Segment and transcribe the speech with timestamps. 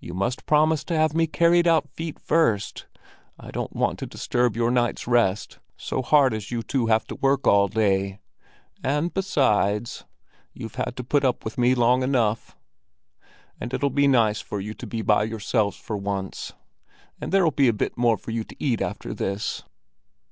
[0.00, 2.88] You must promise to have me carried out feet first!
[3.38, 7.14] I don't want to disturb your night's rest, so hard as you two have to
[7.14, 8.18] work all day.
[8.82, 10.04] And, besides,
[10.52, 12.56] you've had to put up with me long enough,
[13.60, 16.54] and it'll be nice for you to be by yourselves for once;
[17.20, 19.62] and there'll be a bit more for you to eat after this."